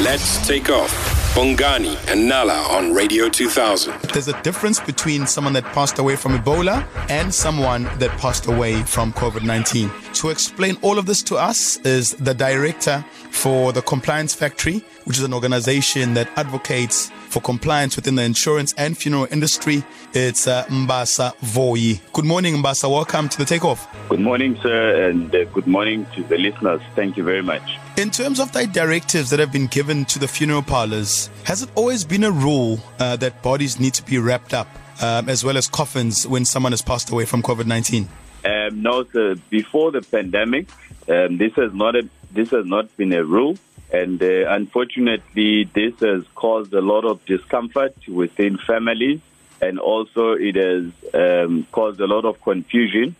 [0.00, 0.92] Let's take off.
[1.34, 3.92] Bongani and Nala on Radio 2000.
[4.12, 8.80] There's a difference between someone that passed away from Ebola and someone that passed away
[8.82, 9.90] from COVID 19.
[10.14, 15.16] To explain all of this to us is the director for the Compliance Factory, which
[15.16, 19.82] is an organization that advocates for compliance within the insurance and funeral industry.
[20.12, 21.98] It's uh, Mbasa Voyi.
[22.12, 22.90] Good morning, Mbasa.
[22.90, 23.88] Welcome to the takeoff.
[24.10, 26.82] Good morning, sir, and uh, good morning to the listeners.
[26.94, 27.78] Thank you very much.
[27.96, 31.70] In terms of the directives that have been given to the funeral parlors, has it
[31.74, 34.68] always been a rule uh, that bodies need to be wrapped up
[35.00, 38.06] um, as well as coffins when someone has passed away from COVID 19?
[38.44, 39.36] Um, no, sir.
[39.48, 40.68] Before the pandemic,
[41.08, 43.56] um, this has not a, this has not been a rule,
[43.92, 49.20] and uh, unfortunately, this has caused a lot of discomfort within families,
[49.60, 53.16] and also it has um, caused a lot of confusion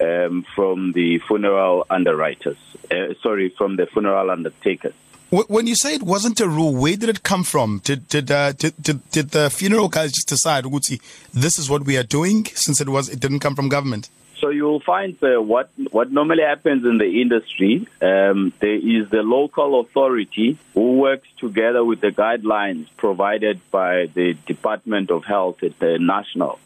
[0.00, 2.56] um, from the funeral underwriters.
[2.90, 4.94] Uh, sorry, from the funeral undertakers.
[5.30, 7.80] When you say it wasn't a rule, where did it come from?
[7.84, 11.00] Did did uh, did, did, did the funeral guys just decide, Uguti,
[11.32, 14.08] this is what we are doing, since it was it didn't come from government?
[14.40, 17.86] So you'll find uh, what what normally happens in the industry.
[18.00, 24.32] Um, there is the local authority who works together with the guidelines provided by the
[24.46, 26.58] Department of Health at the national,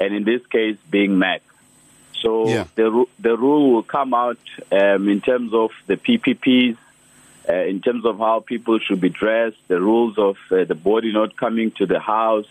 [0.00, 1.42] and in this case, being MAC.
[2.22, 2.64] So Yeah.
[2.74, 4.42] the the rule will come out
[4.72, 6.76] um, in terms of the PPEs,
[7.48, 11.12] uh, in terms of how people should be dressed, the rules of uh, the body
[11.12, 12.50] not coming to the house,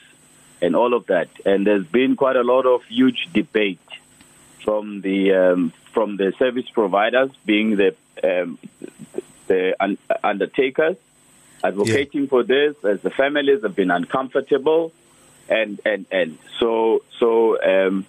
[0.61, 1.27] and all of that.
[1.45, 3.79] And there's been quite a lot of huge debate
[4.63, 8.57] from the um, from the service providers, being the um,
[9.47, 10.97] the un- undertakers,
[11.63, 14.93] advocating for this, as the families have been uncomfortable,
[15.49, 17.61] and and and so so.
[17.61, 18.05] Um,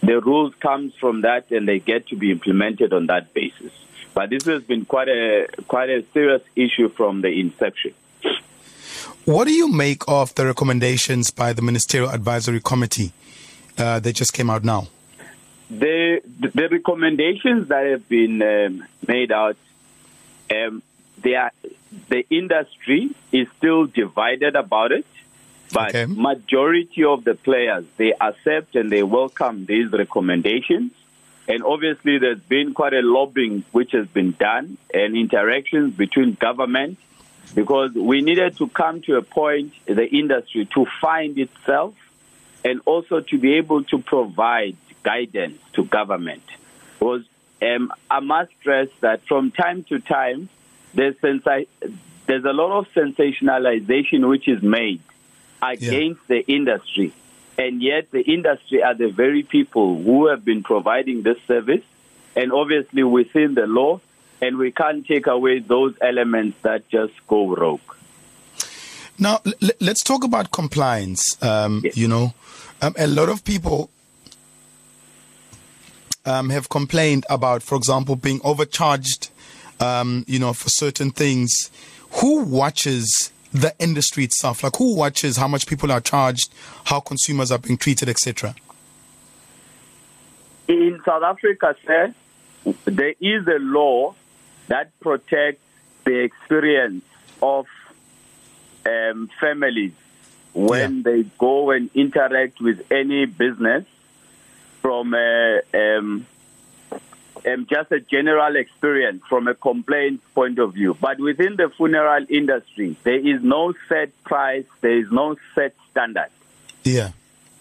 [0.00, 3.72] the rules comes from that and they get to be implemented on that basis.
[4.14, 7.94] But this has been quite a quite a serious issue from the inception.
[9.24, 13.12] What do you make of the recommendations by the Ministerial Advisory Committee
[13.76, 14.88] uh, that just came out now?
[15.70, 19.56] The the recommendations that have been um, made out,
[20.50, 20.82] um,
[21.20, 21.52] they are,
[22.08, 25.06] the industry is still divided about it,
[25.72, 26.06] but Okay.
[26.06, 30.92] majority of the players they accept and they welcome these recommendations.
[31.48, 36.98] And obviously, there's been quite a lobbying which has been done and interactions between government
[37.54, 41.94] because we needed to come to a point the industry to find itself
[42.64, 46.42] and also to be able to provide guidance to government.
[46.98, 47.24] Because
[47.62, 50.48] um, I must stress that from time to time,
[50.94, 51.68] there's, sensi-
[52.26, 55.00] there's a lot of sensationalization which is made
[55.62, 57.12] against the industry.
[57.56, 61.82] And yet, the industry are the very people who have been providing this service,
[62.36, 64.00] and obviously within the law,
[64.40, 67.80] and we can't take away those elements that just go rogue.
[69.18, 71.36] Now, l- let's talk about compliance.
[71.42, 71.96] Um, Yes.
[71.96, 72.34] You know,
[72.82, 73.90] um, a lot of people
[76.24, 79.30] um, have complained about, for example, being overcharged,
[79.80, 81.70] um, you know, for certain things.
[82.20, 84.62] Who watches the industry itself?
[84.62, 86.52] Like, who watches how much people are charged,
[86.84, 88.54] how consumers are being treated, etc.?
[90.68, 92.14] In South Africa, sir,
[92.84, 94.14] there is a law
[94.68, 95.64] that protects
[96.04, 97.04] the experience
[97.40, 97.66] of
[98.88, 99.92] um, families
[100.54, 103.84] when they go and interact with any business
[104.80, 106.26] from a, um,
[107.46, 110.96] um, just a general experience from a complaint point of view.
[111.00, 116.30] But within the funeral industry, there is no set price, there is no set standard.
[116.84, 117.10] Yeah.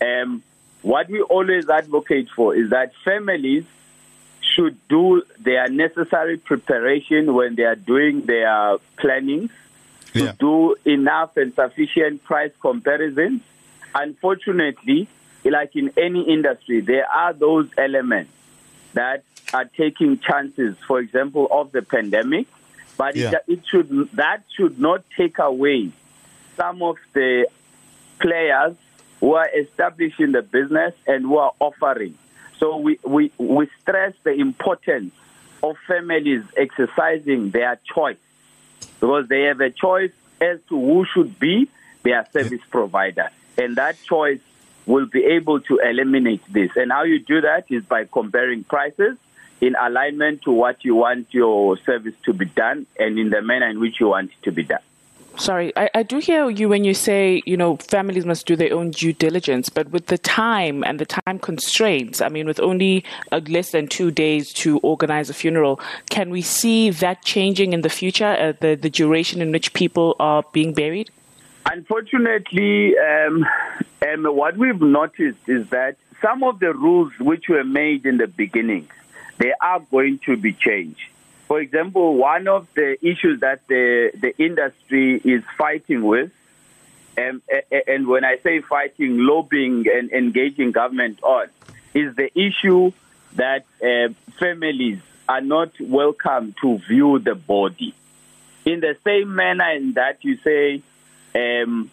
[0.02, 0.44] Um,
[0.82, 3.66] what we always advocate for is that families
[4.42, 9.50] should do their necessary preparation when they are doing their planning
[10.18, 10.32] to Yeah.
[10.40, 13.42] do enough and sufficient price comparisons.
[13.94, 15.08] Unfortunately,
[15.46, 18.32] like in any industry, there are those elements
[18.94, 19.24] that
[19.54, 22.48] are taking chances, for example, of the pandemic,
[22.98, 23.32] but Yeah.
[23.32, 25.92] it, it should that should not take away
[26.56, 27.48] some of the
[28.20, 28.76] players
[29.20, 32.18] who are establishing the business and who are offering.
[32.60, 35.14] So we, we, we stress the importance
[35.64, 38.18] of families exercising their choice
[39.00, 41.68] because they have a choice as to who should be
[42.04, 43.30] their service provider.
[43.58, 44.40] And that choice
[44.86, 46.72] will be able to eliminate this.
[46.76, 49.18] And how you do that is by comparing prices
[49.60, 53.68] in alignment to what you want your service to be done and in the manner
[53.68, 54.82] in which you want it to be done.
[55.38, 58.74] Sorry, I, I, do hear you when you say, you know, families must do their
[58.74, 63.04] own due diligence, but with the time and the time constraints, I mean, with only
[63.32, 65.80] uh, less than two days to organize a funeral,
[66.10, 70.16] can we see that changing in the future, uh, the, the duration in which people
[70.20, 71.12] are being buried?
[71.68, 73.46] Unfortunately, um,
[74.08, 78.28] um, what we've noticed is that some of the rules which were made in the
[78.28, 78.90] beginning,
[79.38, 81.02] they are going to be changed.
[81.48, 86.32] For example, one of the issues that the, the industry is fighting with,
[87.16, 87.42] and,
[87.88, 91.48] and when I say fighting, lobbying and engaging government on,
[91.94, 92.92] is the issue
[93.36, 97.96] that uh, families are not welcome to view the body.
[98.66, 100.84] In the same manner in that you say,
[101.34, 101.90] um,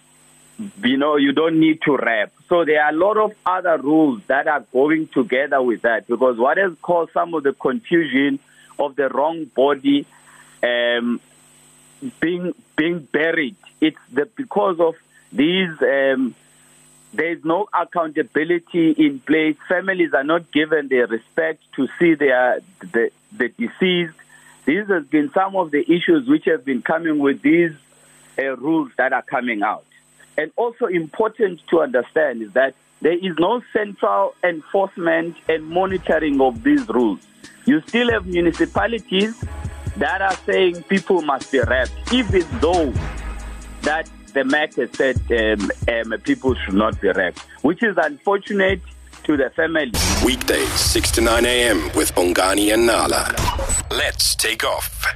[0.82, 2.32] you know, you don't need to wrap.
[2.48, 6.38] So there are a lot of other rules that are going together with that because
[6.38, 8.40] what has caused some of the confusion
[8.78, 10.06] of the wrong body
[10.62, 11.20] um,
[12.20, 13.56] being being buried.
[13.80, 14.94] It's the, because of
[15.32, 15.70] these.
[15.82, 16.34] Um,
[17.12, 19.56] there is no accountability in place.
[19.68, 24.14] Families are not given the respect to see their the, the deceased.
[24.64, 27.72] These has been some of the issues which have been coming with these
[28.38, 29.84] uh, rules that are coming out.
[30.36, 32.74] And also important to understand is that
[33.04, 37.20] there is no central enforcement and monitoring of these rules.
[37.66, 39.38] You still have municipalities
[39.98, 42.94] that are saying people must be wrapped, even though
[43.82, 48.80] that the MAC has said um, um, people should not be wrapped, which is unfortunate
[49.24, 49.92] to the family.
[50.24, 51.90] Weekdays, 6 to 9 a.m.
[51.94, 53.34] with Bongani and Nala.
[53.90, 55.13] Let's take off.